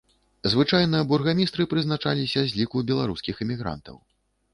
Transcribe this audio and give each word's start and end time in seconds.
Звычайна 0.51 1.01
бургамістры 1.11 1.67
прызначаліся 1.73 2.41
з 2.53 2.61
ліку 2.61 2.81
беларускіх 2.93 3.35
эмігрантаў. 3.47 4.01